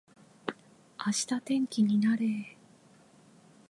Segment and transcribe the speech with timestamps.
[1.05, 2.45] 明日天気になれー